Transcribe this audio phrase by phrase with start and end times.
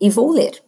[0.00, 0.62] e vou ler.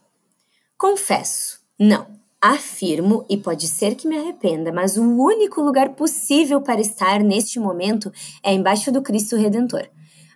[0.77, 2.07] Confesso, não,
[2.41, 7.59] afirmo e pode ser que me arrependa, mas o único lugar possível para estar neste
[7.59, 8.11] momento
[8.43, 9.89] é embaixo do Cristo Redentor.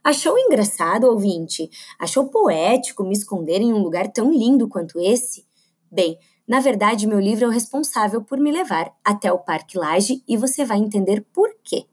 [0.04, 1.70] Achou engraçado, ouvinte?
[2.00, 5.46] Achou poético me esconder em um lugar tão lindo quanto esse?
[5.92, 6.18] Bem,
[6.48, 10.36] na verdade, meu livro é o responsável por me levar até o Parque Laje e
[10.36, 11.86] você vai entender por quê.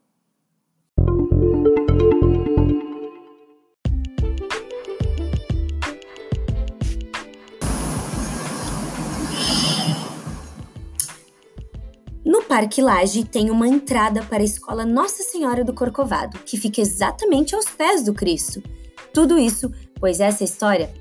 [12.29, 16.79] No Parque Laje tem uma entrada para a Escola Nossa Senhora do Corcovado, que fica
[16.79, 18.61] exatamente aos pés do Cristo.
[19.11, 20.93] Tudo isso, pois essa história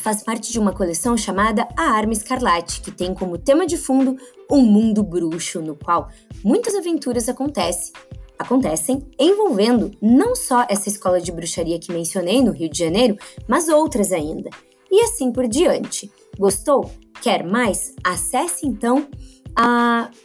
[0.00, 4.16] faz parte de uma coleção chamada A Arma Escarlate, que tem como tema de fundo
[4.50, 6.08] um mundo bruxo, no qual
[6.42, 7.92] muitas aventuras acontecem,
[8.36, 13.16] acontecem envolvendo não só essa escola de bruxaria que mencionei no Rio de Janeiro,
[13.46, 14.50] mas outras ainda.
[14.90, 16.10] E assim por diante.
[16.36, 16.90] Gostou?
[17.22, 17.94] Quer mais?
[18.02, 19.06] Acesse então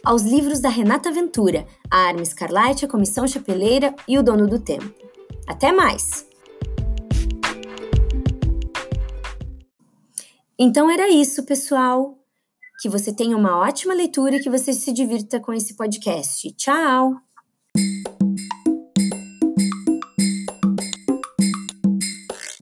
[0.04, 4.58] aos livros da Renata Ventura, A Arma Escarlate, A Comissão Chapeleira e O Dono do
[4.58, 4.92] Tempo.
[5.46, 6.26] Até mais!
[10.58, 12.18] Então era isso, pessoal.
[12.82, 16.50] Que você tenha uma ótima leitura e que você se divirta com esse podcast.
[16.54, 17.29] Tchau!